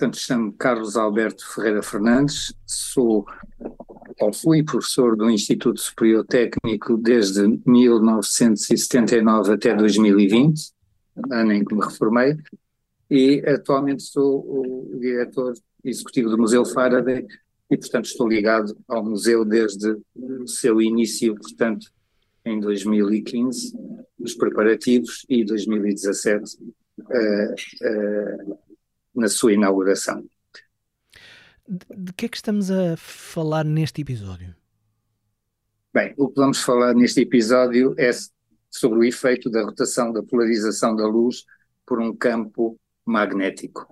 [0.00, 3.26] Portanto, chamo-me Carlos Alberto Ferreira Fernandes, sou
[4.18, 10.72] ou fui professor do Instituto Superior Técnico desde 1979 até 2020,
[11.30, 12.34] ano em que me reformei,
[13.10, 15.52] e atualmente sou o diretor
[15.84, 17.26] executivo do Museu Faraday
[17.70, 21.92] e, portanto, estou ligado ao museu desde o seu início, portanto,
[22.46, 23.76] em 2015,
[24.18, 26.56] os preparativos, e 2017,
[27.00, 27.52] uh,
[28.54, 28.69] uh,
[29.14, 30.24] na sua inauguração.
[31.68, 34.54] De, de que é que estamos a falar neste episódio?
[35.92, 38.10] Bem, o que vamos falar neste episódio é
[38.70, 41.44] sobre o efeito da rotação da polarização da luz
[41.84, 43.86] por um campo magnético.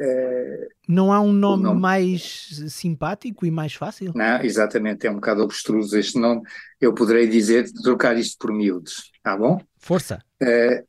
[0.00, 4.12] É, não há um nome, nome, mais simpático e mais fácil?
[4.16, 6.42] Não, exatamente, é um bocado obstruso este nome.
[6.80, 9.60] Eu poderei dizer, trocar isto por miúdos, tá bom?
[9.76, 10.24] Força!
[10.40, 10.84] É,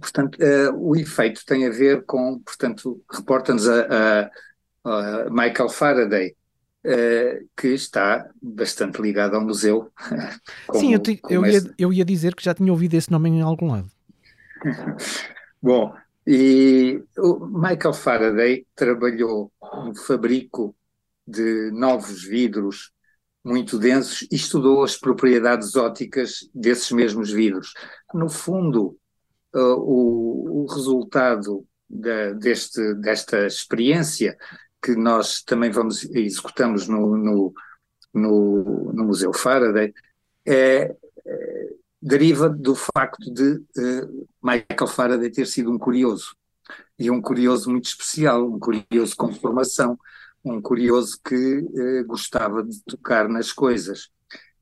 [0.00, 4.30] portanto, é, o efeito tem a ver com, portanto, reporta-nos a, a,
[4.84, 6.36] a, Michael Faraday,
[6.84, 9.90] é, que está bastante ligado ao museu.
[10.66, 13.28] Como, Sim, eu, te, eu, ia, eu ia dizer que já tinha ouvido esse nome
[13.28, 13.90] em algum lado.
[15.60, 15.94] Bom,
[16.26, 19.52] e o Michael Faraday trabalhou
[19.84, 20.74] no fabrico
[21.26, 22.92] de novos vidros
[23.44, 27.74] muito densos e estudou as propriedades ópticas desses mesmos vidros.
[28.12, 28.96] No fundo, uh,
[29.60, 34.36] o, o, resultado da, deste, desta experiência
[34.82, 37.54] que nós também vamos executamos no, no,
[38.12, 39.92] no, no Museu Faraday
[40.44, 40.94] é,
[41.26, 46.36] é deriva do facto de uh, Michael Faraday ter sido um curioso,
[46.98, 49.98] e um curioso muito especial, um curioso com formação,
[50.44, 54.08] um curioso que uh, gostava de tocar nas coisas.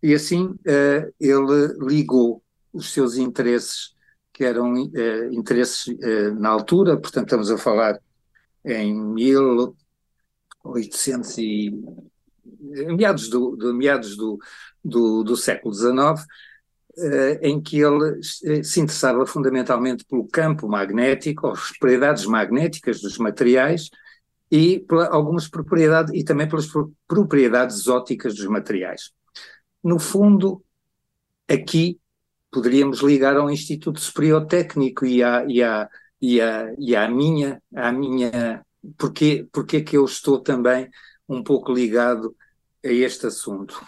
[0.03, 3.94] E assim uh, ele ligou os seus interesses,
[4.35, 4.77] que eram
[5.33, 5.97] interesses
[6.39, 7.99] na altura, portanto estamos a falar
[8.65, 11.73] em 1800 e
[12.97, 14.39] meados do, de, meados do,
[14.85, 16.27] do, do século XIX,
[16.97, 23.19] eh, em que ele eh, se interessava fundamentalmente pelo campo magnético, as propriedades magnéticas dos
[23.19, 23.91] materiais
[24.51, 26.69] e por algumas propriedades e também pelas
[27.07, 29.11] propriedades óticas dos materiais.
[29.83, 30.63] No fundo,
[31.49, 31.99] aqui
[32.55, 35.89] poderíamos ligar ao Instituto Superior Técnico e à, e à,
[36.23, 38.65] e à, e à minha, à minha
[38.97, 40.89] porque, porque é que eu estou também
[41.29, 42.37] um pouco ligado
[42.85, 43.81] a este assunto?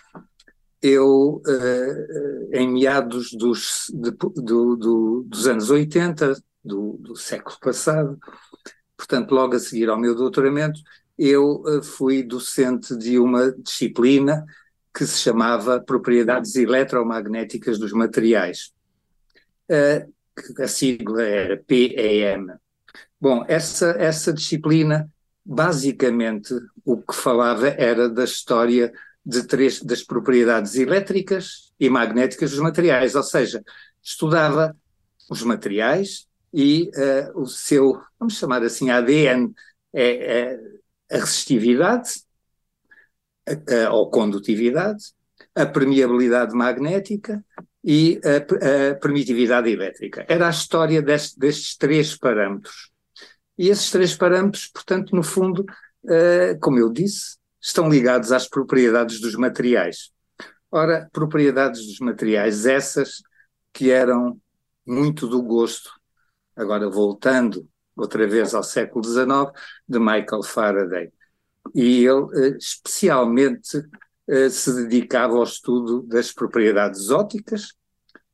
[0.82, 6.34] Eu, uh, em meados dos, de, do, do, dos anos 80,
[6.64, 8.18] do, do, século passado,
[8.96, 10.80] portanto, logo a seguir ao meu doutoramento,
[11.16, 14.44] eu uh, fui docente de uma disciplina
[14.96, 18.72] que se chamava Propriedades Eletromagnéticas dos Materiais.
[19.70, 20.10] Uh,
[20.62, 22.46] a sigla era PEM.
[23.20, 25.06] Bom, essa, essa disciplina,
[25.44, 28.90] basicamente, o que falava era da história
[29.24, 33.62] de três, das propriedades elétricas e magnéticas dos materiais, ou seja,
[34.02, 34.74] estudava
[35.28, 36.90] os materiais e
[37.34, 39.52] uh, o seu, vamos chamar assim, ADN,
[39.92, 40.60] é, é
[41.12, 42.25] a resistividade
[43.46, 45.04] a, a, ou condutividade,
[45.54, 47.44] a permeabilidade magnética
[47.84, 50.24] e a, a permitividade elétrica.
[50.28, 52.90] Era a história deste, destes três parâmetros.
[53.58, 55.64] E esses três parâmetros, portanto, no fundo,
[56.04, 60.10] uh, como eu disse, estão ligados às propriedades dos materiais.
[60.70, 63.22] Ora, propriedades dos materiais essas
[63.72, 64.38] que eram
[64.86, 65.90] muito do gosto,
[66.54, 69.50] agora voltando outra vez ao século XIX,
[69.88, 71.12] de Michael Faraday.
[71.74, 73.82] E ele eh, especialmente
[74.28, 77.74] eh, se dedicava ao estudo das propriedades ópticas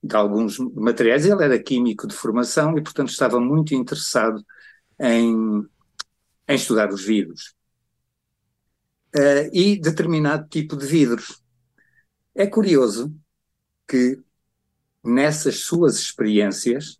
[0.02, 1.24] de alguns materiais.
[1.26, 4.44] Ele era químico de formação e, portanto, estava muito interessado
[4.98, 5.66] em,
[6.48, 7.54] em estudar os vidros
[9.14, 11.42] uh, e determinado tipo de vidros.
[12.34, 13.14] É curioso
[13.86, 14.18] que
[15.04, 16.98] nessas suas experiências,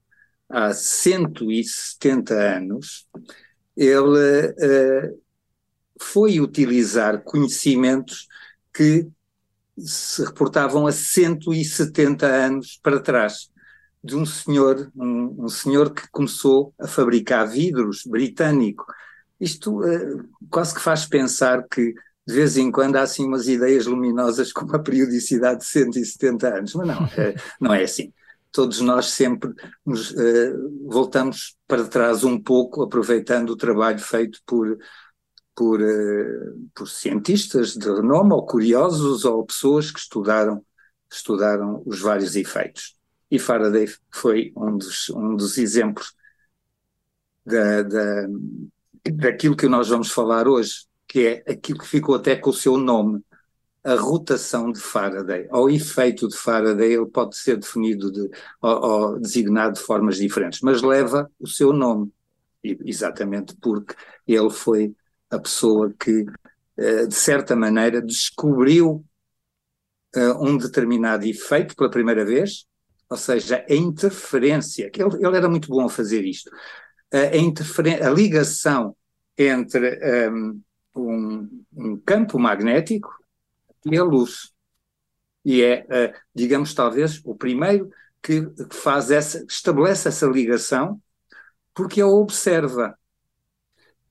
[0.48, 3.06] há 170 anos,
[3.76, 5.22] ele uh,
[6.02, 8.28] foi utilizar conhecimentos
[8.72, 9.08] que
[9.78, 13.50] se reportavam a 170 anos para trás,
[14.04, 18.84] de um senhor, um, um senhor que começou a fabricar vidros britânico,
[19.40, 21.94] isto uh, quase que faz pensar que
[22.26, 26.74] de vez em quando há assim umas ideias luminosas com uma periodicidade de 170 anos,
[26.74, 28.12] mas não, é, não é assim.
[28.52, 29.50] Todos nós sempre
[29.84, 34.78] nos uh, voltamos para trás um pouco, aproveitando o trabalho feito por,
[35.54, 40.64] por, uh, por cientistas de renome, ou curiosos, ou pessoas que estudaram,
[41.10, 42.96] estudaram os vários efeitos.
[43.30, 46.14] E Faraday foi um dos, um dos exemplos
[47.44, 48.26] da, da,
[49.10, 52.76] daquilo que nós vamos falar hoje, que é aquilo que ficou até com o seu
[52.76, 53.22] nome,
[53.84, 59.18] a rotação de Faraday, ou efeito de Faraday, ele pode ser definido de, ou, ou
[59.18, 62.12] designado de formas diferentes, mas leva o seu nome,
[62.62, 63.94] exatamente porque
[64.26, 64.94] ele foi
[65.32, 66.24] a pessoa que,
[66.78, 69.04] eh, de certa maneira, descobriu
[70.14, 72.66] eh, um determinado efeito pela primeira vez,
[73.08, 76.50] ou seja, a interferência, que ele, ele era muito bom a fazer isto,
[77.12, 78.96] a, interferência, a ligação
[79.36, 80.60] entre ehm,
[80.94, 83.10] um, um campo magnético
[83.84, 84.52] e a luz.
[85.44, 87.90] E é, uh, digamos, talvez o primeiro
[88.22, 91.00] que, faz essa, estabelece essa ligação,
[91.74, 92.96] porque a observa.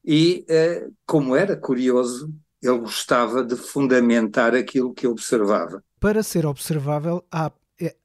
[0.04, 5.84] E, uh, como era curioso, ele gostava de fundamentar aquilo que observava.
[6.00, 7.96] Para ser observável, há, é,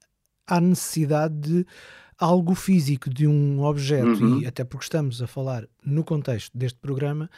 [0.45, 1.65] há necessidade de
[2.17, 4.41] algo físico, de um objeto, uhum.
[4.41, 7.29] e até porque estamos a falar no contexto deste programa,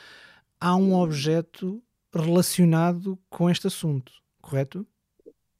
[0.59, 1.81] há um objeto
[2.13, 4.87] relacionado com este assunto, correto?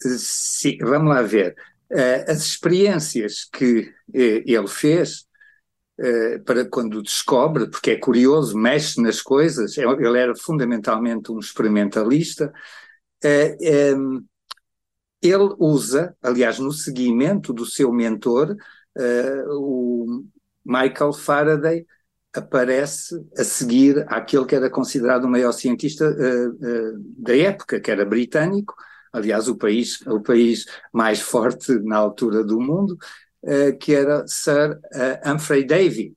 [0.02, 1.56] Sim, vamos lá ver.
[1.92, 5.28] Uh, as experiências que ele fez
[6.00, 11.40] uh, para quando descobre, porque é curioso, mexe nas coisas, é, ele era fundamentalmente um
[11.40, 12.52] experimentalista,
[13.96, 14.24] um,
[15.22, 18.56] ele usa, aliás, no seguimento do seu mentor,
[19.50, 20.24] o
[20.64, 21.86] Michael Faraday,
[22.34, 26.16] aparece a seguir àquele que era considerado o maior cientista
[27.18, 28.74] da época, que era britânico,
[29.12, 32.98] aliás, o país, o país mais forte na altura do mundo,
[33.80, 34.80] que era Sir
[35.26, 36.14] Humphrey Davy,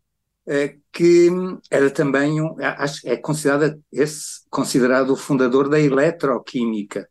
[0.92, 1.28] que
[1.70, 2.56] era também um,
[3.04, 7.08] é considerado esse considerado o fundador da eletroquímica.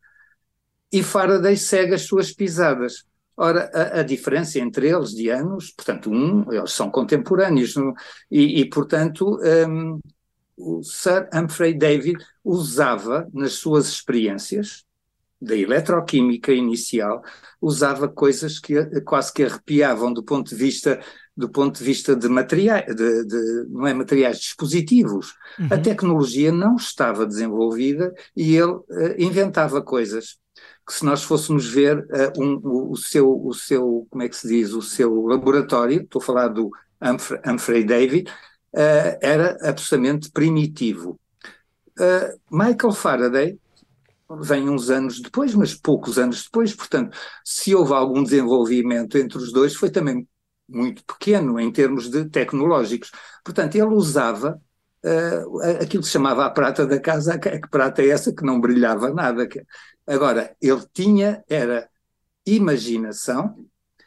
[0.91, 3.05] E Faraday segue as suas pisadas.
[3.37, 7.73] Ora, a, a, diferença entre eles de anos, portanto, um, eles são contemporâneos,
[8.29, 9.99] e, e portanto, um,
[10.57, 14.85] o Sir Humphrey Davy usava nas suas experiências
[15.41, 17.23] da eletroquímica inicial,
[17.59, 20.99] usava coisas que quase que arrepiavam do ponto de vista
[21.35, 25.33] do ponto de vista de materiais, de, de, não é materiais, dispositivos.
[25.57, 25.67] Uhum.
[25.71, 28.85] A tecnologia não estava desenvolvida e ele uh,
[29.17, 30.38] inventava coisas
[30.85, 34.35] que se nós fôssemos ver uh, um, o, o, seu, o seu, como é que
[34.35, 36.69] se diz, o seu laboratório, estou a falar do
[37.01, 38.25] Humphrey, Humphrey Davy,
[38.75, 41.19] uh, era absolutamente primitivo.
[42.49, 43.59] Michael Faraday
[44.39, 49.51] vem uns anos depois, mas poucos anos depois, portanto, se houve algum desenvolvimento entre os
[49.51, 50.27] dois, foi também
[50.67, 53.11] muito pequeno em termos de tecnológicos.
[53.43, 54.61] Portanto, ele usava
[55.03, 58.45] uh, aquilo que se chamava a prata da casa, que, que prata é essa que
[58.45, 59.47] não brilhava nada.
[59.47, 59.63] Que,
[60.07, 61.89] agora, ele tinha, era
[62.45, 63.55] imaginação,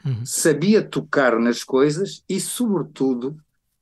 [0.04, 0.24] uhum.
[0.24, 3.36] sabia tocar nas coisas e, sobretudo,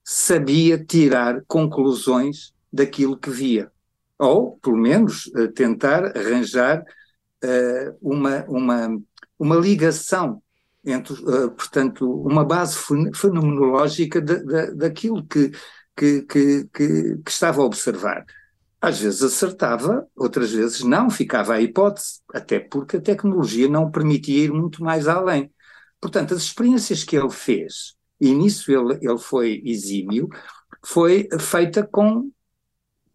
[0.04, 3.70] sabia tirar conclusões daquilo que via.
[4.19, 6.81] Ou, pelo menos, uh, tentar arranjar
[7.44, 9.03] uh, uma, uma,
[9.38, 10.43] uma ligação
[10.85, 12.76] entre, uh, portanto, uma base
[13.14, 15.53] fenomenológica de, de, daquilo que
[15.97, 18.25] que, que, que, que estava a observar.
[18.81, 24.44] Às vezes acertava, outras vezes não, ficava a hipótese, até porque a tecnologia não permitia
[24.44, 25.53] ir muito mais além.
[26.00, 30.29] Portanto, as experiências que ele fez, e nisso ele, ele foi exímio,
[30.85, 32.31] foi feita com,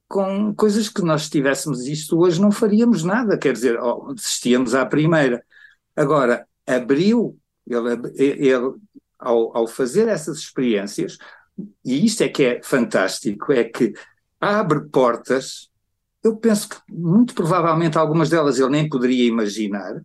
[0.07, 4.74] com coisas que nós, se tivéssemos isto hoje, não faríamos nada, quer dizer, oh, desistíamos
[4.74, 5.43] à primeira.
[5.96, 8.74] Agora, abriu, ele, ele
[9.20, 11.17] ao, ao fazer essas experiências,
[11.84, 13.93] e isto é que é fantástico, é que
[14.39, 15.70] abre portas,
[16.24, 20.01] eu penso que muito provavelmente algumas delas ele nem poderia imaginar,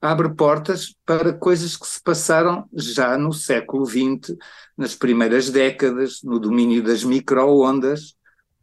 [0.00, 4.36] abre portas para coisas que se passaram já no século XX,
[4.76, 8.16] nas primeiras décadas, no domínio das microondas,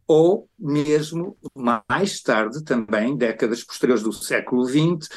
[0.06, 1.36] ou mesmo
[1.88, 5.08] mais tarde também, décadas posteriores do século XX,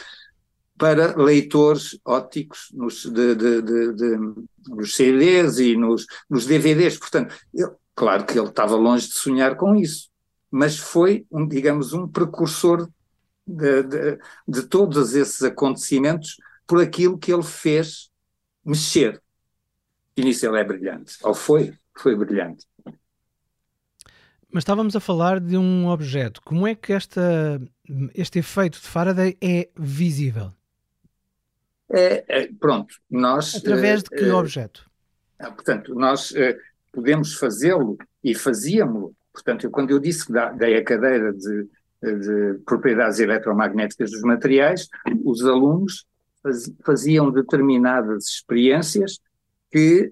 [0.77, 4.17] para leitores ópticos nos, de, de, de,
[4.67, 6.97] nos CDs e nos, nos DVDs.
[6.97, 10.09] Portanto, eu, claro que ele estava longe de sonhar com isso,
[10.49, 12.89] mas foi, um, digamos, um precursor
[13.45, 18.09] de, todos esses acontecimentos por aquilo que ele fez
[18.63, 19.21] mexer.
[20.15, 22.65] E nisso ele é brilhante, ou foi, foi brilhante.
[24.51, 26.41] Mas estávamos a falar de um objeto.
[26.43, 27.61] Como é que esta,
[28.15, 30.51] este efeito de Faraday é visível?
[31.91, 33.55] É, é, pronto, nós.
[33.55, 34.89] Através de que é, objeto?
[35.39, 36.33] Ah, portanto, nós
[36.91, 39.15] podemos fazê-lo e fazíamos-lo.
[39.31, 41.69] Portanto, eu, quando eu disse que dei a cadeira de,
[42.01, 44.87] de propriedades eletromagnéticas dos materiais,
[45.23, 46.05] os alunos
[46.41, 49.19] faz, faziam determinadas experiências
[49.71, 50.11] que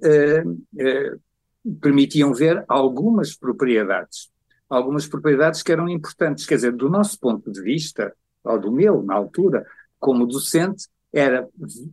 [1.81, 4.29] permitiam ver algumas propriedades,
[4.69, 6.45] algumas propriedades que eram importantes.
[6.45, 9.65] Quer dizer, do nosso ponto de vista, ou do meu, na altura,
[9.99, 11.47] como docente, era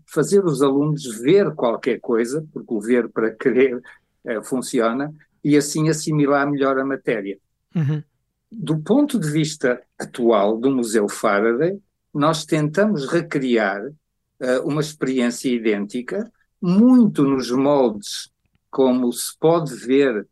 [0.07, 3.81] fazer os alunos ver qualquer coisa, porque o ver para querer
[4.25, 5.13] eh, funciona,
[5.43, 7.39] e assim assimilar melhor a matéria.
[7.75, 8.03] Uhum.
[8.51, 11.79] Do ponto de vista atual do Museu Faraday,
[12.13, 16.31] nós tentamos recriar uh, uma experiência idêntica,
[16.63, 18.33] muito nos moldes
[18.75, 20.27] como se pode ver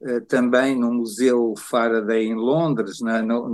[0.00, 3.48] uh, também no Museu Faraday em Londres, na, no,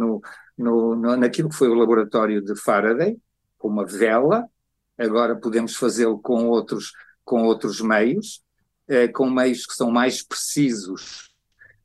[0.56, 3.18] no, no, naquilo que foi o laboratório de Faraday,
[3.59, 4.49] com uma vela,
[4.97, 8.42] agora podemos fazê-lo com outros, com outros meios,
[8.88, 11.35] uh, com meios que são mais precisos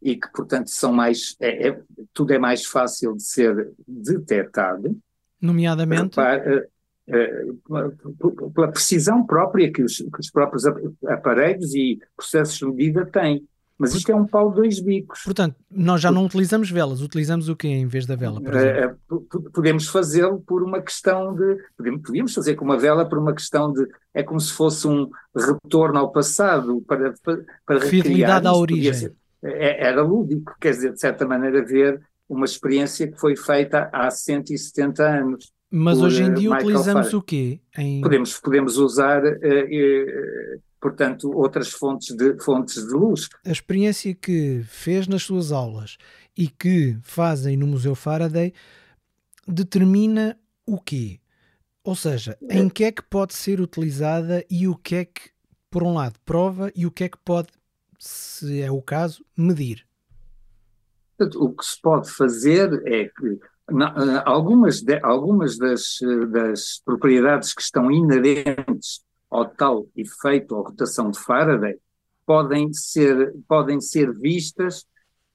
[0.01, 1.35] e que, portanto, são mais.
[1.41, 1.81] É, é,
[2.13, 4.97] tudo é mais fácil de ser detectado.
[5.41, 6.15] Nomeadamente.
[6.15, 6.74] Para, uh,
[7.07, 10.63] pela precisão própria que os, que os, próprios
[11.07, 13.47] aparelhos e processos de medida têm.
[13.77, 15.21] Mas isto é um pau de dois bicos.
[15.23, 18.39] Portanto, nós já não utilizamos velas, utilizamos o quê em vez da vela?
[18.39, 19.21] Uh,
[19.51, 21.57] podemos fazê-lo por uma questão de.
[22.01, 23.85] Podíamos fazer com uma vela por uma questão de.
[24.13, 27.13] É como se fosse um retorno ao passado para,
[27.65, 29.11] para, Fidelidade à origem.
[29.43, 34.09] É, era lúdico, quer dizer, de certa maneira, ver uma experiência que foi feita há
[34.09, 35.51] 170 anos.
[35.77, 37.17] Mas hoje em dia Michael utilizamos Farr.
[37.17, 37.59] o quê?
[37.77, 37.99] Em...
[37.99, 43.27] Podemos, podemos usar, uh, uh, portanto, outras fontes de, fontes de luz.
[43.45, 45.97] A experiência que fez nas suas aulas
[46.37, 48.53] e que fazem no Museu Faraday
[49.45, 51.19] determina o quê?
[51.83, 55.29] Ou seja, em que é que pode ser utilizada e o que é que,
[55.69, 57.49] por um lado, prova e o que é que pode
[57.99, 59.85] se é o caso, medir?
[61.35, 65.97] O que se pode fazer é que na, algumas, de, algumas das,
[66.29, 71.77] das propriedades que estão inerentes ao tal efeito ou rotação de Faraday
[72.25, 74.85] podem ser, podem ser vistas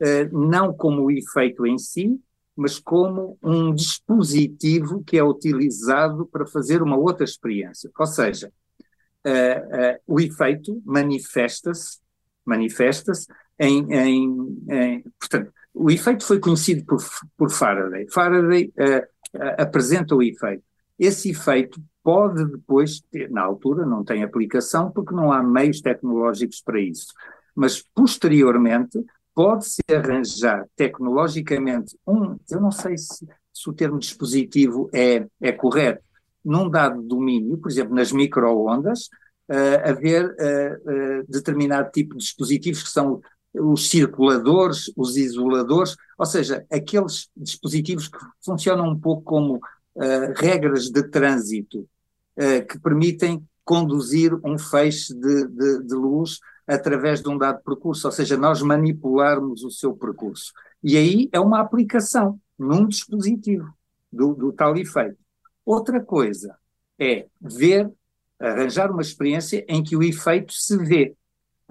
[0.01, 2.21] eh, não como o efeito em si,
[2.57, 7.91] mas como um dispositivo que é utilizado para fazer uma outra experiência.
[7.99, 8.53] Ou seja,
[9.25, 12.01] eh, eh, o efeito manifesta-se
[12.45, 13.27] manifesta-se
[13.59, 16.99] em, em, em, Portanto, o efeito foi conhecido por,
[17.37, 18.07] por Faraday.
[18.09, 20.63] Faraday uh, uh, apresenta o efeito.
[20.99, 26.61] Esse efeito pode depois, ter, na altura, não tem aplicação porque não há meios tecnológicos
[26.61, 27.13] para isso,
[27.55, 28.99] mas posteriormente
[29.35, 36.03] pode-se arranjar tecnologicamente um, eu não sei se, se o termo dispositivo é, é correto,
[36.45, 39.09] num dado domínio, por exemplo, nas microondas,
[39.51, 43.21] uh, haver uh, uh, determinado tipo de dispositivos que são
[43.55, 49.61] os circuladores, os isoladores, ou seja, aqueles dispositivos que funcionam um pouco como
[50.37, 51.87] regras de trânsito
[52.69, 58.13] que permitem conduzir um feixe de, de, de, luz através de um dado percurso, ou
[58.13, 60.53] seja, nós manipularmos o seu percurso.
[60.83, 63.73] E aí é uma aplicação num dispositivo
[64.13, 65.19] do, do tal efeito.
[65.65, 66.57] Outra coisa
[66.99, 67.89] é ver
[68.41, 71.15] arranjar uma experiência em que o efeito se vê,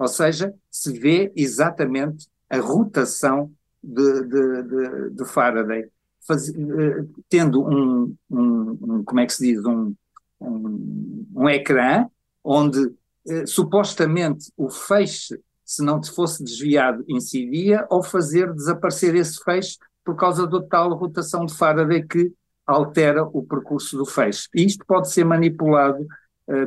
[0.00, 3.52] ou seja, se vê exatamente a rotação
[3.82, 5.90] de, de, de, de Faraday,
[6.26, 9.94] Faz, uh, tendo um, um, um, como é que se diz, um,
[10.40, 12.06] um, um ecrã
[12.42, 19.76] onde uh, supostamente o feixe, se não fosse desviado, incidia, ou fazer desaparecer esse feixe
[20.02, 22.32] por causa da tal rotação de Faraday que
[22.66, 24.48] altera o percurso do feixe.
[24.54, 26.06] E isto pode ser manipulado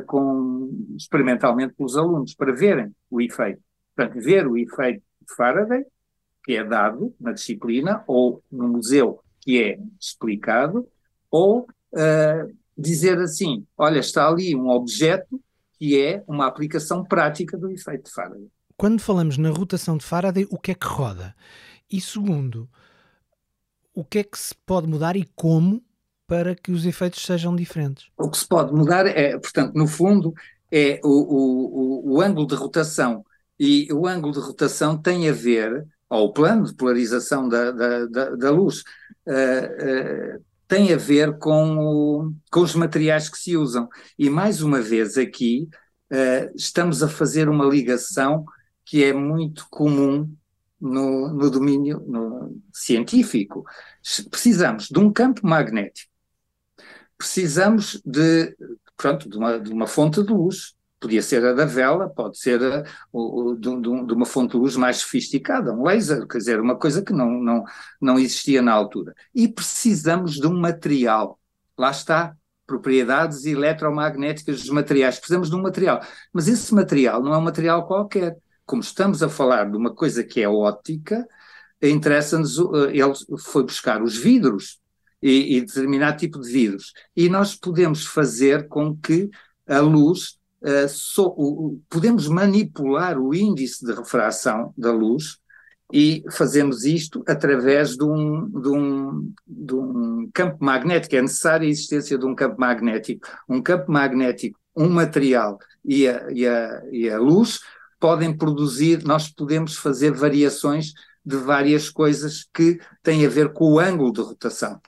[0.06, 3.60] com, experimentalmente pelos alunos, para verem o efeito.
[3.94, 5.84] Portanto, ver o efeito de Faraday,
[6.44, 10.86] que é dado na disciplina, ou no museu, que é explicado,
[11.30, 11.60] ou
[11.92, 15.40] uh, dizer assim: olha, está ali um objeto
[15.78, 18.48] que é uma aplicação prática do efeito de Faraday.
[18.76, 21.34] Quando falamos na rotação de Faraday, o que é que roda?
[21.90, 22.68] E segundo,
[23.94, 25.82] o que é que se pode mudar e como
[26.26, 28.06] para que os efeitos sejam diferentes.
[28.16, 30.32] O que se pode mudar é, portanto, no fundo,
[30.70, 33.24] é o, o, o, o ângulo de rotação.
[33.58, 38.06] E o ângulo de rotação tem a ver, ou o plano de polarização da, da,
[38.06, 38.82] da, da luz,
[39.26, 43.88] uh, uh, tem a ver com, o, com os materiais que se usam.
[44.18, 45.68] E mais uma vez aqui
[46.10, 48.44] uh, estamos a fazer uma ligação
[48.84, 50.28] que é muito comum
[50.80, 53.64] no, no domínio no, científico.
[54.30, 56.13] Precisamos de um campo magnético
[57.24, 58.54] precisamos de,
[58.96, 60.74] pronto, de uma, de uma fonte de luz.
[61.00, 64.76] Podia ser a da vela, pode ser a, o, de, de, uma fonte de luz
[64.76, 67.64] mais sofisticada, um laser, quer dizer, uma coisa que não, não,
[68.00, 69.14] não existia na altura.
[69.34, 71.38] E precisamos de um material.
[71.76, 75.18] Lá está, propriedades eletromagnéticas dos materiais.
[75.18, 76.00] Precisamos de um material.
[76.32, 78.36] Mas esse material não é um material qualquer.
[78.66, 81.26] como estamos a falar de uma coisa que é óptica,
[81.82, 84.78] interessa-nos, ele foi buscar os vidros
[85.24, 86.92] e, e determinado tipo de vidros.
[87.16, 89.30] E nós podemos fazer com que
[89.66, 95.38] a luz, uh, so, podemos manipular o índice de refração da luz
[95.90, 101.16] e fazemos isto através de um, de, um, de um campo magnético.
[101.16, 103.26] É necessária a existência de um campo magnético.
[103.48, 107.60] Um campo magnético, um material e a, e a, e a luz
[107.98, 110.92] podem produzir, nós podemos fazer variações
[111.24, 114.78] de várias coisas que têm a ver com o ângulo de rotação.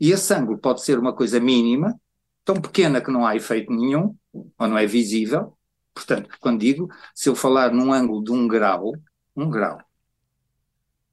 [0.00, 1.98] E esse ângulo pode ser uma coisa mínima,
[2.44, 5.56] tão pequena que não há efeito nenhum, ou não é visível.
[5.94, 8.92] Portanto, quando digo, se eu falar num ângulo de um grau,
[9.34, 9.78] um grau,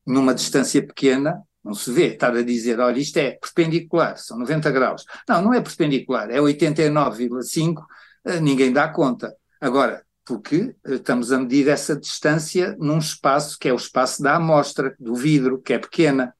[0.05, 2.07] numa distância pequena, não se vê.
[2.07, 5.05] Estar a dizer, olha, isto é perpendicular, são 90 graus.
[5.27, 7.85] Não, não é perpendicular, é 89,5,
[8.25, 9.33] eh, ninguém dá conta.
[9.61, 14.35] Agora, porque eh, estamos a medir essa distância num espaço que é o espaço da
[14.35, 16.33] amostra, do vidro, que é pequena.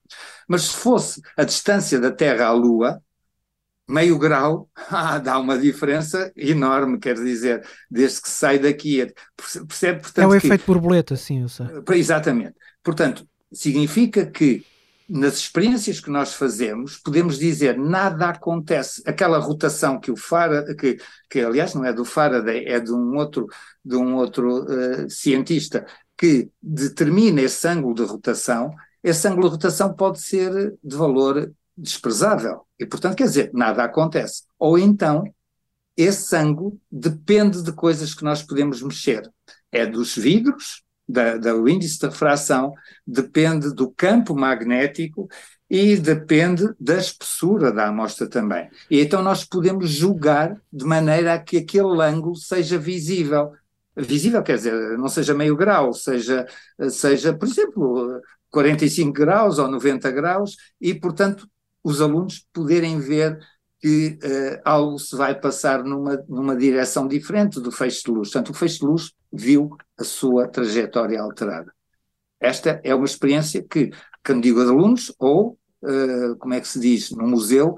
[0.48, 3.02] Mas se fosse a distância da Terra à Lua,
[3.88, 9.12] meio grau, ah, dá uma diferença enorme, quer dizer, desde que sai daqui.
[9.68, 11.68] Percebe, portanto, é o efeito borboleta, sim, eu sei.
[11.94, 12.56] Exatamente.
[12.82, 14.66] Portanto, significa que
[15.14, 19.04] nas experiências que nós fazemos, podemos dizer nada acontece.
[19.06, 20.98] Aquela rotação que o Faraday, que,
[21.30, 23.46] que aliás não é do Faraday, é de um outro,
[23.86, 25.86] de um outro uh, cientista,
[26.18, 32.66] que determina esse ângulo de rotação, esse ângulo de rotação pode ser de valor desprezável.
[32.80, 34.46] E, portanto, quer dizer, nada acontece.
[34.58, 35.24] Ou então,
[35.96, 39.30] esse ângulo depende de coisas que nós podemos mexer.
[39.72, 42.74] É dos vidros, da, do índice de refração,
[43.06, 45.28] depende do campo magnético
[45.70, 48.70] e depende da espessura da amostra também.
[48.90, 53.52] E então nós podemos julgar de maneira a que aquele ângulo seja visível.
[53.96, 56.48] Visível quer dizer, não seja meio grau, seja,
[56.90, 61.48] seja por exemplo, 45 graus ou 90 graus, e, portanto,
[61.84, 63.38] os alunos poderem ver
[63.84, 68.30] que uh, algo se vai passar numa, numa direção diferente do feixe de luz.
[68.32, 71.70] Portanto, o feixe de luz viu a sua trajetória alterada.
[72.40, 73.92] Esta é uma experiência que,
[74.26, 77.76] quando digo alunos, ou, uh, como é que se diz, no museu,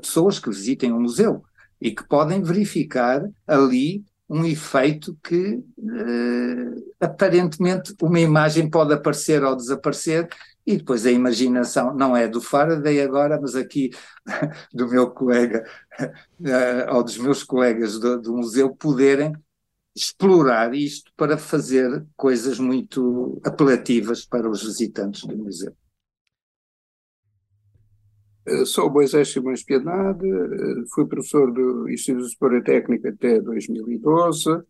[0.00, 1.42] pessoas que visitem um museu
[1.80, 9.56] e que podem verificar ali um efeito que uh, aparentemente uma imagem pode aparecer ou
[9.56, 10.28] desaparecer
[10.66, 13.90] e depois a imaginação não é do Faraday agora, mas aqui
[14.72, 15.64] do meu colega
[16.00, 19.32] uh, ou dos meus colegas do, do museu poderem
[19.94, 25.74] explorar isto para fazer coisas muito apelativas para os visitantes do museu.
[28.46, 34.62] Eh, sou Moisés Simões Piedade, eh, fui professor do Instituto Superior Técnico até 2012.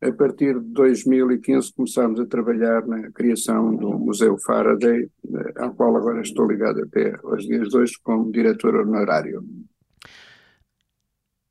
[0.00, 5.96] A partir de 2015 começámos a trabalhar na criação do Museu Faraday, eh, ao qual
[5.96, 9.44] agora estou ligado até aos dias de hoje como diretor honorário.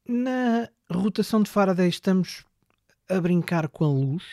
[0.07, 2.45] Na rotação de Faraday estamos
[3.10, 4.23] a brincar com a luz?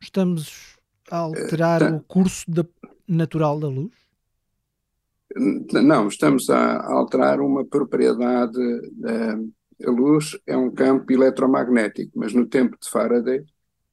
[0.00, 0.78] Estamos
[1.10, 1.96] a alterar uh, tá.
[1.96, 2.64] o curso da,
[3.06, 3.92] natural da luz?
[5.36, 8.58] Não, estamos a alterar uma propriedade.
[9.86, 13.44] A luz é um campo eletromagnético, mas no tempo de Faraday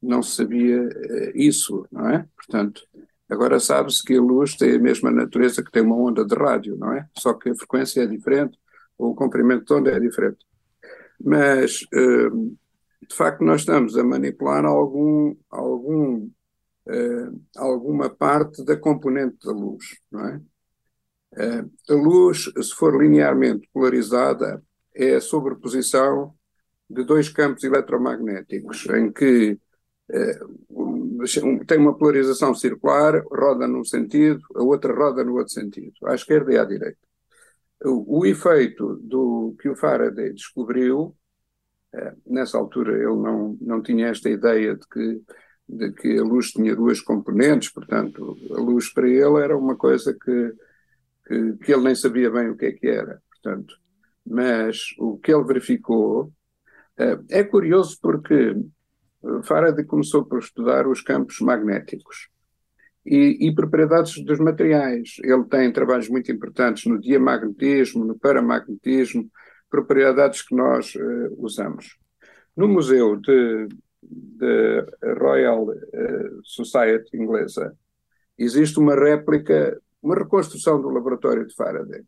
[0.02, 2.28] não se sabia eh, isso, não é?
[2.36, 2.82] Portanto,
[3.30, 6.76] agora sabe-se que a luz tem a mesma natureza que tem uma onda de rádio,
[6.78, 7.08] não é?
[7.18, 8.58] Só que a frequência é diferente,
[8.98, 10.46] ou o comprimento de onda é diferente.
[11.24, 12.30] Mas, eh,
[13.08, 16.30] de facto, nós estamos a manipular algum, algum,
[17.56, 20.42] alguma parte da componente da luz, não é?
[21.38, 24.62] Eh, a luz, se for linearmente polarizada,
[24.94, 26.34] é a sobreposição
[26.90, 29.58] de dois campos eletromagnéticos, em que
[30.12, 30.40] eh,
[31.68, 36.54] tem uma polarização circular, roda num sentido, a outra roda no outro sentido, à esquerda
[36.54, 37.00] e à direita.
[37.84, 41.16] O, o efeito do que o Faraday descobriu,
[41.94, 45.22] eh, nessa altura ele não, não tinha esta ideia de que,
[45.68, 50.14] de que a luz tinha duas componentes, portanto, a luz para ele era uma coisa
[50.14, 50.54] que
[51.32, 53.81] que, que ele nem sabia bem o que é que era, portanto.
[54.26, 56.26] Mas o que ele verificou
[57.00, 58.56] uh, é curioso porque
[59.44, 62.30] Faraday começou por estudar os campos magnéticos
[63.06, 65.16] e, e, propriedades dos materiais.
[65.24, 69.30] Ele tem trabalhos muito importantes no diamagnetismo, no paramagnetismo,
[69.70, 71.98] propriedades que nós uh, usamos.
[72.56, 73.68] No Museu de,
[74.02, 74.86] de
[75.20, 77.76] Royal uh, Society inglesa
[78.38, 82.02] existe uma réplica uma reconstrução do laboratório de Faraday.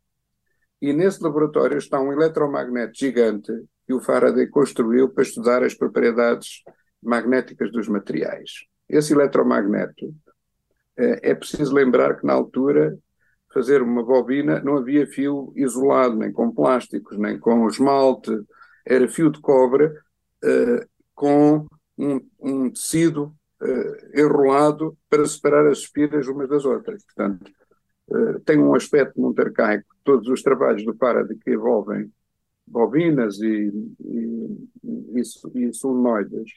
[0.83, 3.53] E nesse laboratório está um eletromagneto gigante
[3.87, 6.61] que o Faraday construiu para estudar as propriedades
[7.01, 8.51] magnéticas dos materiais.
[8.89, 10.13] esse eletromagneto,
[10.97, 12.99] é, é preciso lembrar que na altura
[13.53, 18.37] fazer uma bobina não havia fio isolado, nem com plásticos, nem com esmalte,
[18.85, 21.65] era fio de cobre uh, com
[21.97, 27.05] um, um tecido uh, enrolado para separar as espiras umas das outras.
[27.05, 27.49] Portanto,
[28.45, 29.92] tem um aspecto muito arcaico.
[30.03, 32.11] Todos os trabalhos do Faraday que envolvem
[32.65, 35.21] bobinas e, e, e,
[35.55, 36.51] e solenoides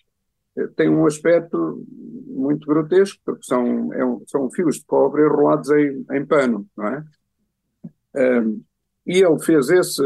[0.57, 1.85] uh, têm um aspecto
[2.27, 6.87] muito grotesco, porque são, é um, são fios de cobre enrolados em, em pano, não
[6.87, 7.05] é?
[8.17, 8.63] Um,
[9.07, 10.03] e ele fez esse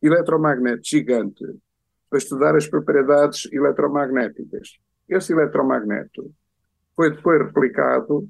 [0.00, 1.44] eletromagnete gigante
[2.08, 4.78] para estudar as propriedades eletromagnéticas.
[5.08, 6.32] Esse eletromagneto
[6.94, 8.28] foi depois replicado,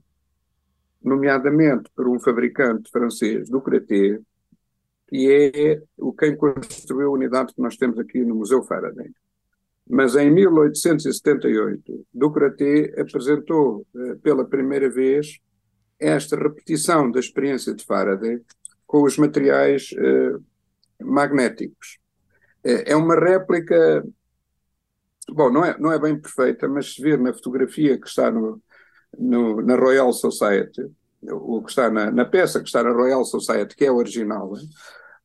[1.02, 4.20] nomeadamente por um fabricante francês, Ducreté,
[5.08, 9.10] que é o quem construiu a unidade que nós temos aqui no Museu Faraday.
[9.88, 15.38] Mas em 1878, Ducreté apresentou eh, pela primeira vez
[15.98, 18.40] esta repetição da experiência de Faraday
[18.86, 20.36] com os materiais eh,
[21.02, 21.98] magnéticos.
[22.62, 24.04] É, é uma réplica,
[25.30, 28.62] bom, não é, não é bem perfeita, mas se vir na fotografia que está no,
[29.16, 30.90] no na Royal Society,
[31.22, 34.52] o que está na, na, peça que está na Royal Society, que é original,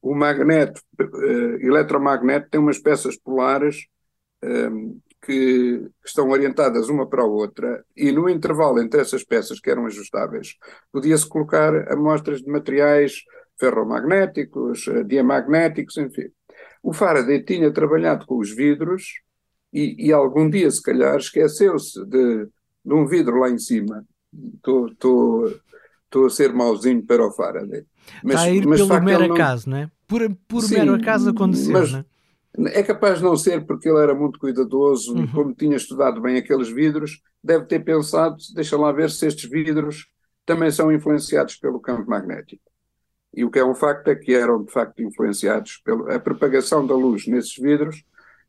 [0.01, 3.87] o magneto, uh, eletromagneto tem umas peças polares
[4.43, 9.59] um, ehm, que, estão orientadas uma para a outra e no intervalo entre essas peças
[9.61, 10.57] que eram ajustáveis
[10.91, 13.23] podia-se colocar amostras de materiais
[13.57, 16.29] ferromagnéticos, uh, diamagnéticos, enfim.
[16.81, 19.21] O Faraday tinha trabalhado com os vidros
[19.71, 22.47] e, e algum dia, se calhar, esqueceu-se de,
[22.83, 24.05] de, um vidro lá em cima.
[24.55, 27.85] Estou a ser mauzinho para o Faraday.
[28.23, 29.35] Mas, Está a ir mas pelo mero não...
[29.35, 29.91] acaso, não é?
[30.07, 32.05] Por, por Sim, mero acaso aconteceu, mas, não é?
[32.79, 35.23] É capaz de não ser porque ele era muito cuidadoso uhum.
[35.23, 39.49] e como tinha estudado bem aqueles vidros, deve ter pensado, deixa lá ver se estes
[39.49, 40.07] vidros
[40.45, 42.63] também são influenciados pelo campo magnético.
[43.33, 46.93] E o que é um facto é que eram, de facto, influenciados pela propagação da
[46.93, 48.03] luz nesses vidros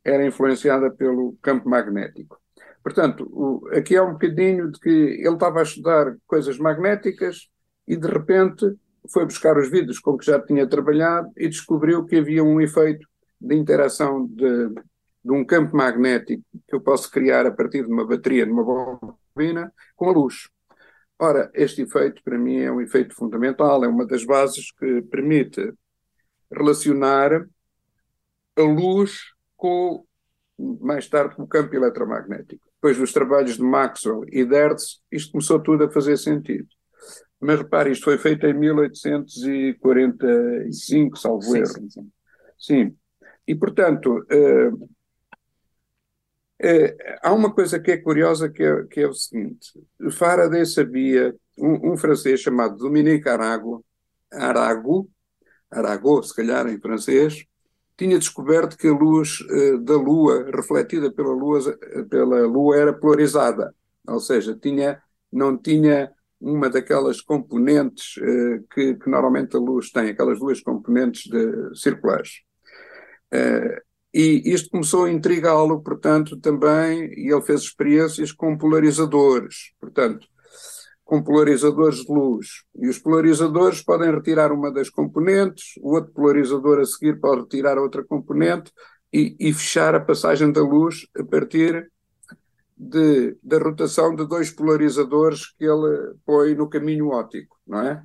[0.04, 2.38] era influenciada pelo campo magnético.
[2.84, 7.48] Portanto, o, aqui é um bocadinho de que ele estava a estudar coisas magnéticas
[7.88, 8.76] e, de repente,
[9.10, 13.08] foi buscar os vidros com que já tinha trabalhado e descobriu que havia um efeito
[13.40, 14.68] de interação de,
[15.24, 19.72] de um campo magnético que eu posso criar a partir de uma bateria, numa bobina,
[19.96, 20.50] com a luz.
[21.18, 25.72] Ora, este efeito, para mim, é um efeito fundamental, é uma das bases que permite
[26.50, 27.46] relacionar
[28.56, 30.04] a luz com,
[30.58, 32.73] mais tarde, com o campo eletromagnético.
[32.84, 36.68] Depois dos trabalhos de Maxwell e Hertz, isto começou tudo a fazer sentido.
[37.40, 41.66] Mas repare, isto foi feito em 1845, salvo erro.
[41.66, 42.12] Sim, sim.
[42.58, 42.94] sim.
[43.48, 44.90] E, portanto, uh,
[46.60, 49.72] é, há uma coisa que é curiosa que é, que é o seguinte:
[50.10, 53.82] Faraday sabia, um, um francês chamado Dominique Arago,
[54.30, 55.10] Arago,
[55.70, 57.46] Arago, se calhar em francês,
[57.96, 61.60] tinha descoberto que a luz uh, da Lua, refletida pela Lua,
[62.08, 63.74] pela Lua, era polarizada,
[64.06, 65.00] ou seja, tinha,
[65.32, 71.30] não tinha uma daquelas componentes uh, que, que, normalmente a luz tem, aquelas duas componentes
[71.30, 72.42] de, circulares.
[73.32, 73.80] Uh,
[74.12, 80.28] e isto começou a intrigá-lo, portanto, também, e ele fez experiências com polarizadores, portanto,
[81.04, 82.64] com polarizadores de luz.
[82.76, 87.78] E os polarizadores podem retirar uma das componentes, o outro polarizador a seguir pode retirar
[87.78, 88.72] outra componente
[89.12, 91.90] e, e fechar a passagem da luz a partir
[92.76, 98.02] de, da rotação de dois polarizadores que ele põe no caminho óptico, não é?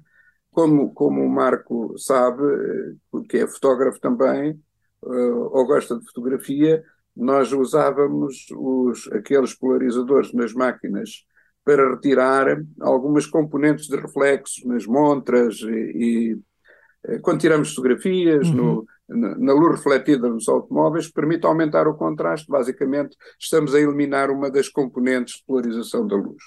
[0.52, 4.62] Como, como o Marco sabe, eh, que é fotógrafo também,
[5.04, 6.84] uh, ou gosta de fotografia,
[7.16, 11.26] nós usávamos os, aqueles polarizadores nas máquinas
[11.63, 16.39] para retirar algumas componentes de reflexos nas montras e, e
[17.06, 18.56] eh, quando tiramos fotografias uhum.
[18.56, 22.48] no, na, luz refletida nos automóveis, permite aumentar o contraste.
[22.48, 26.41] Basicamente, estamos a eliminar uma das componentes de polarização da luz.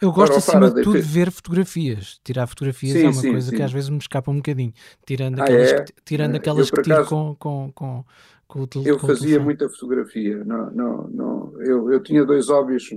[0.00, 2.18] Eu gosto, acima de tudo, de ver fotografias.
[2.22, 3.56] Tirar fotografias sim, é uma sim, coisa sim.
[3.56, 4.72] que às vezes me escapa um bocadinho.
[5.06, 5.84] Tirando aquelas, ah, é?
[5.84, 8.04] que, tirando é, aquelas que tiro com, com, com,
[8.46, 8.94] com o telefone.
[8.94, 10.44] Eu fazia muita fotografia.
[10.44, 11.62] Não, não, não.
[11.62, 12.90] Eu, eu tinha dois hobbies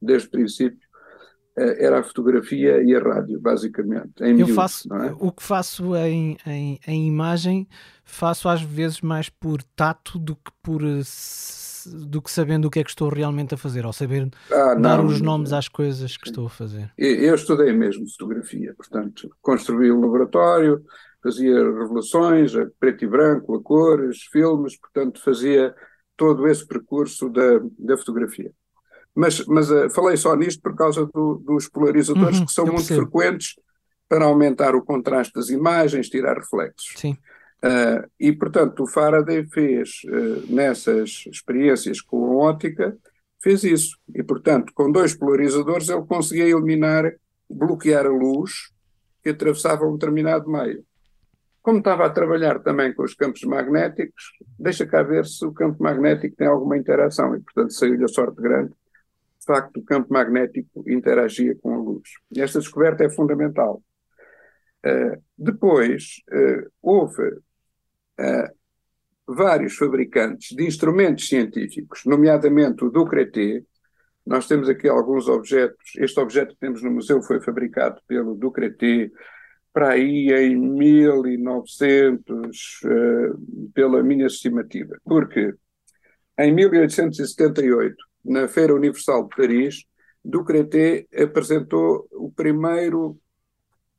[0.00, 0.88] desde o princípio.
[1.58, 4.12] Eh, era a fotografia e a rádio, basicamente.
[4.20, 5.14] eu faço é?
[5.18, 7.66] o que faço em, em, em imagem,
[8.04, 10.82] faço às vezes mais por tato do que por
[11.86, 15.02] do que sabendo o que é que estou realmente a fazer, ou saber ah, dar
[15.02, 16.92] os nomes às coisas que estou a fazer.
[16.98, 20.84] Eu estudei mesmo fotografia, portanto, construí um laboratório,
[21.22, 25.74] fazia revelações, a preto e branco, a cores, filmes, portanto, fazia
[26.16, 28.52] todo esse percurso da, da fotografia.
[29.14, 32.86] Mas, mas uh, falei só nisto por causa do, dos polarizadores Uhum, que são muito
[32.86, 33.00] percebo.
[33.02, 33.54] frequentes
[34.08, 36.94] para aumentar o contraste das imagens, tirar reflexos.
[36.96, 37.16] Sim.
[37.62, 42.96] Uh, e, portanto, o Faraday fez, uh, nessas experiências com a óptica,
[43.42, 43.98] fez isso.
[44.14, 47.12] E, portanto, com dois polarizadores ele conseguia eliminar,
[47.50, 48.70] bloquear a luz
[49.22, 50.84] que atravessava um determinado meio.
[51.60, 55.82] Como estava a trabalhar também com os campos magnéticos, deixa cá ver se o campo
[55.82, 58.72] magnético tem alguma interação e, portanto, saiu-lhe a sorte grande.
[59.48, 62.10] Facto, o campo magnético interagia com a luz.
[62.36, 63.82] Esta descoberta é fundamental.
[64.84, 67.22] Uh, depois, uh, houve
[68.20, 68.52] uh,
[69.26, 73.64] vários fabricantes de instrumentos científicos, nomeadamente o Ducreté.
[74.26, 75.92] Nós temos aqui alguns objetos.
[75.96, 79.10] Este objeto que temos no museu foi fabricado pelo Ducreté
[79.72, 82.80] para aí em 1900,
[83.72, 84.98] pela minha estimativa.
[85.04, 85.54] Porque
[86.38, 89.84] em 1878, na Feira Universal de Paris,
[90.24, 93.18] Ducreté apresentou o primeiro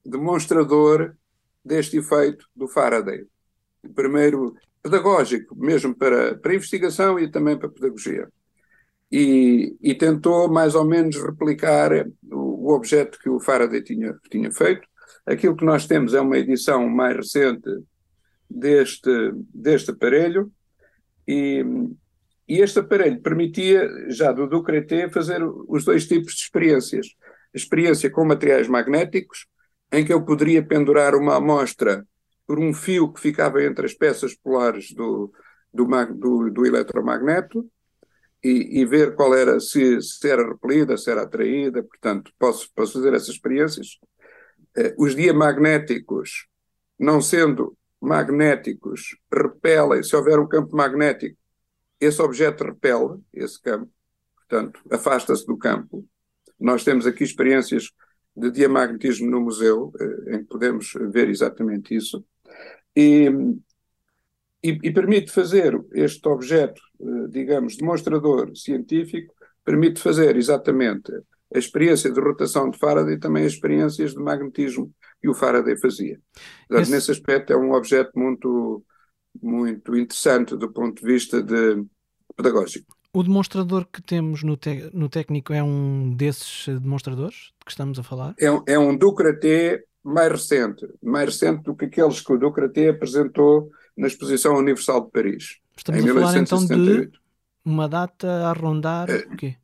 [0.05, 1.15] demonstrador
[1.63, 3.25] deste efeito do Faraday.
[3.84, 8.27] O primeiro pedagógico, mesmo para, para investigação e também para pedagogia.
[9.12, 11.91] E, e tentou mais ou menos replicar
[12.32, 14.88] o, o, objeto que o Faraday tinha, tinha feito.
[15.25, 17.69] Aquilo que nós temos é uma edição mais recente
[18.49, 19.10] deste,
[19.53, 20.51] deste aparelho
[21.27, 21.63] e,
[22.49, 27.05] e este aparelho permitia, já do Ducreté, fazer os dois tipos de experiências.
[27.53, 29.45] Experiência com materiais magnéticos,
[29.91, 32.03] em que eu poderia pendurar uma amostra
[32.47, 35.31] por um fio que ficava entre as peças polares do,
[35.71, 37.69] do, do, do eletromagneto
[38.43, 42.93] e, e, ver qual era, se, se, era repelida, se era atraída, portanto, posso, posso
[42.93, 43.99] fazer essas experiências.
[44.75, 46.47] Eh, os diamagnéticos,
[46.97, 51.38] não sendo magnéticos, repelem, se houver um campo magnético,
[51.99, 53.91] esse objeto repele esse campo,
[54.35, 56.05] portanto, afasta-se do campo.
[56.59, 57.91] Nós temos aqui experiências
[58.35, 59.91] de diamagnetismo no museu,
[60.27, 62.23] em que podemos ver exatamente isso,
[62.95, 63.27] e,
[64.63, 66.81] e, e, permite fazer este objeto,
[67.29, 69.33] digamos, demonstrador científico,
[69.63, 71.12] permite fazer exatamente
[71.53, 75.77] a experiência de rotação de Faraday e também as experiências de magnetismo que o Faraday
[75.77, 76.19] fazia.
[76.67, 76.91] Portanto, Esse...
[76.91, 78.83] Nesse aspecto é um objeto muito,
[79.41, 81.83] muito interessante do ponto de vista de
[82.35, 82.95] pedagógico.
[83.11, 87.97] O demonstrador que temos no, te no técnico é um desses demonstradores de que estamos
[87.97, 88.35] a falar?
[88.39, 92.89] É, um, é um Ducraté mais recente, mais recente do que aqueles que o Ducraté
[92.89, 95.59] apresentou na Exposição Universal de Paris.
[95.75, 97.11] Estamos em a falar então de
[97.65, 99.55] uma data a rondar é, o quê?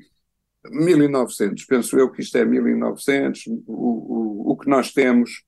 [0.69, 5.43] 1900, penso eu que isto é 1900, o, o, o que nós temos,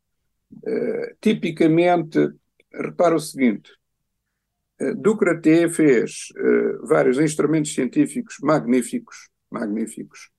[0.53, 2.29] uh, tipicamente,
[2.71, 3.71] repara o seguinte,
[4.95, 10.29] Ducraté fez uh, vários instrumentos científicos magníficos, magníficos,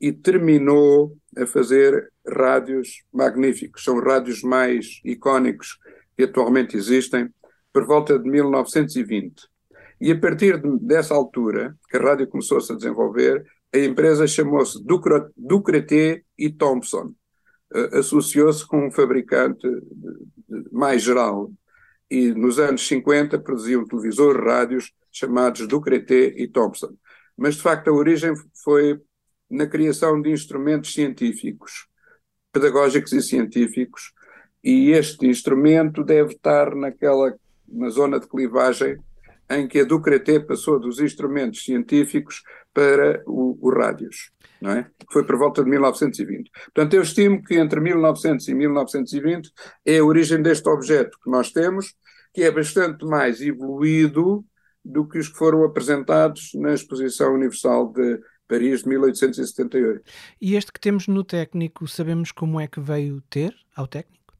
[0.00, 3.84] e terminou a fazer rádios magníficos.
[3.84, 5.78] São rádios mais icónicos
[6.16, 7.30] que atualmente existem,
[7.72, 9.48] por volta de 1920.
[10.00, 14.82] E a partir de, dessa altura, que a rádio começou-se a desenvolver, a empresa chamou-se
[15.36, 17.14] Ducraté e Thompson.
[17.74, 21.50] Uh, Associou-se com um fabricante de, de, mais geral,
[22.10, 26.96] e nos anos 50 produziam televisores, rádios chamados Ducreté e Thompson.
[27.36, 29.00] Mas de facto a origem foi
[29.50, 31.86] na criação de instrumentos científicos,
[32.52, 34.12] pedagógicos e científicos,
[34.62, 37.34] e este instrumento deve estar naquela
[37.68, 38.96] na zona de clivagem
[39.48, 42.42] em que a Ducreté passou dos instrumentos científicos
[42.72, 44.30] para os rádios,
[44.72, 44.90] é?
[45.12, 46.50] Foi por volta de 1920.
[46.50, 49.50] Portanto, eu estimo que entre 1900 e 1920
[49.84, 51.94] é a origem deste objeto que nós temos,
[52.32, 54.44] que é bastante mais evoluído
[54.84, 60.02] do que os que foram apresentados na Exposição Universal de Paris de 1878.
[60.40, 64.34] E este que temos no técnico, sabemos como é que veio ter ao técnico?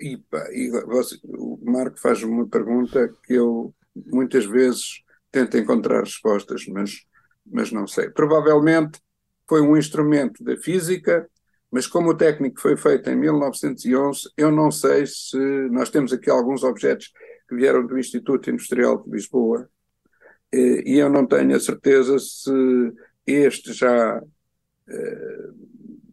[0.00, 6.00] E, pá, e você, o Marco faz uma pergunta que eu muitas vezes tento encontrar
[6.00, 7.04] respostas, mas,
[7.46, 8.10] mas não sei.
[8.10, 9.00] Provavelmente
[9.48, 11.28] foi um instrumento da física,
[11.70, 15.38] mas como o técnico foi feito em 1911, eu não sei se
[15.70, 17.12] nós temos aqui alguns objetos
[17.48, 19.68] que vieram do Instituto Industrial de Lisboa
[20.52, 22.52] e eu não tenho a certeza se
[23.26, 24.22] este já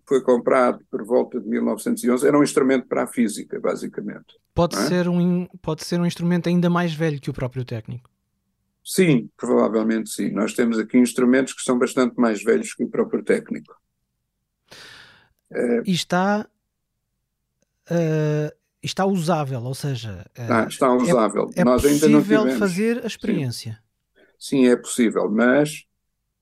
[0.10, 4.40] foi comprado por volta de 1911, era um instrumento para a física, basicamente.
[4.56, 4.88] Pode, é?
[4.88, 8.10] ser, um, pode ser um instrumento ainda mais velho que o próprio técnico.
[8.84, 10.30] Sim, provavelmente sim.
[10.32, 13.76] Nós temos aqui instrumentos que são bastante mais velhos que o próprio técnico.
[15.86, 16.48] E está,
[17.90, 21.50] uh, está usável, ou seja, uh, ah, está usável.
[21.56, 22.58] É, é Nós ainda não tivemos.
[22.58, 23.82] fazer a experiência.
[24.38, 24.58] Sim.
[24.64, 25.86] sim, é possível, mas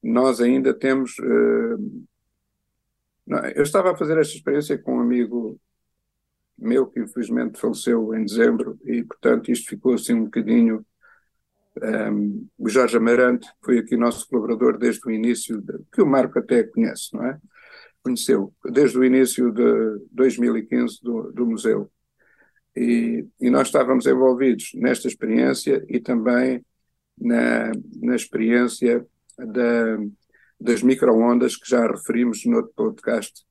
[0.03, 1.15] nós ainda temos.
[3.25, 5.59] Não, eu estava a fazer esta experiência com um amigo
[6.57, 10.85] meu que infelizmente faleceu em dezembro e, portanto, isto ficou assim um bocadinho.
[11.81, 16.39] Um, o Jorge Amarante foi aqui nosso colaborador desde o início, de, que o Marco
[16.39, 17.37] até conhece, não é?
[18.01, 21.91] Conheceu desde o início de 2015 do, do museu.
[22.75, 26.63] E, e, nós estávamos envolvidos nesta experiência e também
[27.19, 29.05] na, na experiência
[29.37, 29.97] da,
[30.59, 33.43] das microondas que já referimos no outro podcast,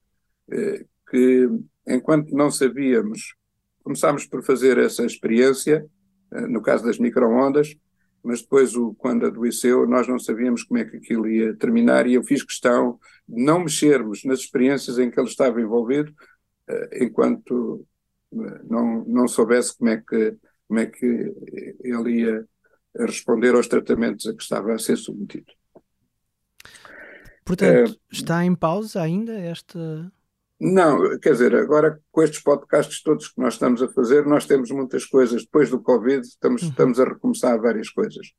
[0.50, 1.48] eh, que
[1.86, 3.34] enquanto não sabíamos,
[3.82, 5.84] começámos por fazer essa experiência,
[6.32, 7.76] eh, no caso das microondas,
[8.26, 12.14] mas depois, o, quando adoeceu, nós não sabíamos como é que aquilo ia terminar e
[12.14, 16.12] eu fiz questão de não mexermos nas experiências em que ele estava envolvido,
[16.68, 17.86] eh, enquanto
[18.32, 20.36] eh, não, não soubesse como é, que,
[20.66, 21.32] como é que
[21.80, 22.44] ele ia
[22.98, 25.52] responder aos tratamentos a que estava a ser submetido.
[27.44, 30.10] Portanto, é, está em pausa ainda esta
[30.58, 34.70] não, quer dizer, agora com estes podcasts todos que nós estamos a fazer, nós temos
[34.70, 35.44] muitas coisas.
[35.44, 36.68] Depois do Covid, estamos, uhum.
[36.70, 38.32] estamos a recomeçar várias coisas.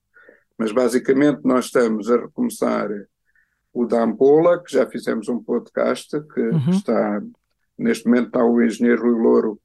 [0.57, 2.89] Mas basicamente nós estamos a recomeçar
[3.71, 6.69] o da Ampola, que já fizemos um podcast, que uhum.
[6.71, 7.21] está,
[7.77, 9.61] neste momento está o engenheiro Rui Louro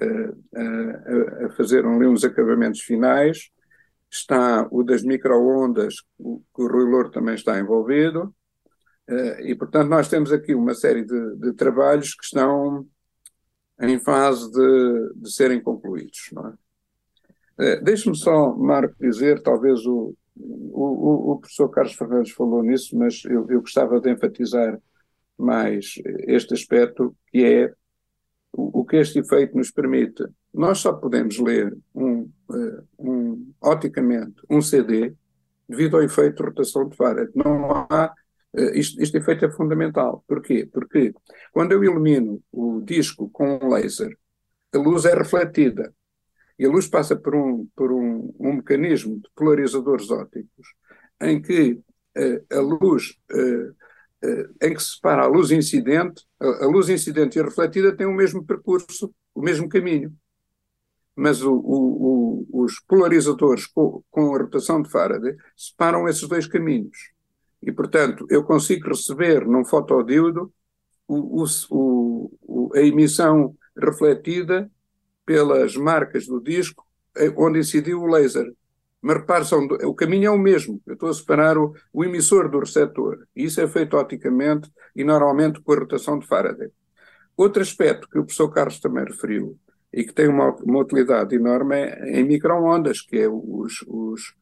[0.00, 3.50] uh, uh, a fazer ali uns acabamentos finais.
[4.08, 8.32] Está o das microondas, que o Rui Louro também está envolvido.
[9.08, 12.86] Eh, e, portanto, nós temos aqui uma série de, de trabalhos que estão
[13.80, 16.30] em fase de, de serem concluídos.
[17.58, 17.72] É?
[17.72, 23.24] Eh, deixe-me só, Marco, dizer, talvez o, o, o, professor Carlos Fernandes falou nisso, mas
[23.24, 24.78] eu, eu gostava de enfatizar
[25.38, 25.94] mais
[26.26, 27.72] este aspecto, que é
[28.52, 30.24] o, o, que este efeito nos permite.
[30.52, 35.14] Nós só podemos ler um, eh, um, oticamente um CD
[35.68, 37.30] devido ao efeito de rotação de Faraday.
[37.34, 38.14] Não há
[38.74, 40.24] isto, este efeito é fundamental.
[40.26, 40.68] Porquê?
[40.72, 41.14] Porque
[41.52, 44.16] quando eu ilumino o disco com um laser,
[44.72, 45.94] a luz é refletida
[46.58, 50.68] e a luz passa por um, por um, um mecanismo de polarizadores ópticos
[51.20, 53.74] em que uh, a luz uh,
[54.62, 58.06] em que se separa a luz incidente, a, a, luz incidente e a refletida têm
[58.06, 60.12] o mesmo percurso, o mesmo caminho.
[61.14, 67.15] Mas o, o, o, os polarizadores com a rotação de Faraday separam esses dois caminhos.
[67.62, 70.52] E, portanto, eu consigo receber num fotodíodo
[71.08, 74.70] o, o, o, a emissão refletida
[75.24, 78.52] pelas marcas do disco eh, onde incidiu o laser.
[79.00, 79.44] Mas repare,
[79.84, 80.80] o caminho é o mesmo.
[80.86, 83.26] Eu estou a separar o, o emissor do receptor.
[83.34, 86.70] Isso é feito oticamente e normalmente com a rotação de Faraday.
[87.36, 89.58] Outro aspecto que o professor Carlos também referiu
[89.92, 94.34] e que tem uma, uma utilidade enorme é em microondas, que é os, os,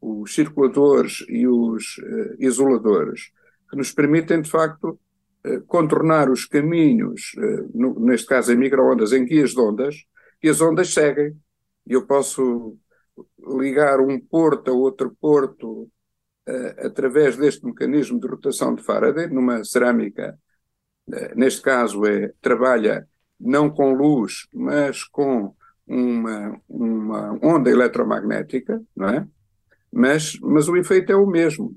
[0.00, 3.30] os circuladores e os uh, isoladores,
[3.70, 4.98] que nos permitem, de facto,
[5.46, 10.04] uh, contornar os caminhos, uh, no, neste caso em microondas, em guias de ondas,
[10.42, 11.36] e as ondas seguem.
[11.86, 12.76] E eu posso
[13.58, 15.88] ligar um porto a outro porto
[16.78, 20.38] através deste mecanismo de rotação de Faraday, numa cerâmica,
[21.34, 25.54] neste caso é, trabalha não com luz, mas com
[25.86, 29.26] uma, uma onda eletromagnética, não é?
[29.96, 31.74] Mas, mas o efeito é o mesmo.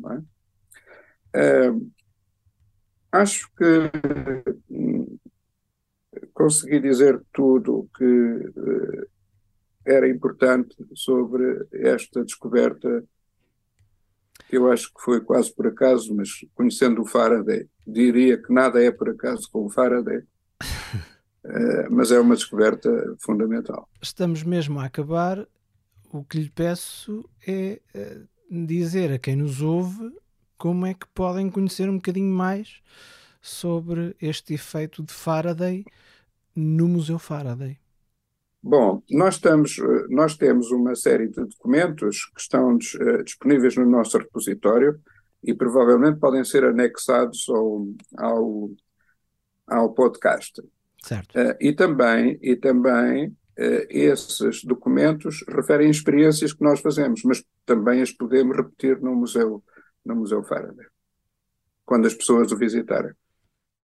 [1.34, 1.70] É?
[1.70, 1.92] Uh,
[3.14, 3.90] acho que
[4.70, 5.18] hum,
[6.34, 9.08] consegui dizer tudo que uh,
[9.86, 13.06] era importante sobre esta descoberta,
[14.50, 18.84] que eu acho que foi quase por acaso, mas conhecendo o Faraday, diria que nada
[18.84, 20.20] é por acaso com o Faraday.
[21.46, 23.88] Uh, mas é uma descoberta fundamental.
[24.02, 25.48] Estamos mesmo a acabar
[26.12, 30.12] o que lhe peço é eh, dizer a quem nos ouve
[30.58, 32.82] como é que podem conhecer um bocadinho mais
[33.42, 35.86] sobre este efeito de Faraday
[36.56, 37.78] no Museu Faraday.
[38.62, 43.86] Bom, nós, estamos, eh, nós temos uma série de documentos que estão uh, disponíveis no
[43.86, 45.00] nosso repositório
[45.42, 48.72] e provavelmente podem ser anexados ao, ao,
[49.66, 50.62] ao podcast.
[51.02, 51.40] Certo.
[51.62, 53.49] E também, e também eh,
[53.90, 59.64] esses documentos referem experiências que nós fazemos, mas também as podemos repetir no museu,
[60.06, 60.86] no museu Faraday,
[61.86, 63.14] quando as pessoas o visitarem.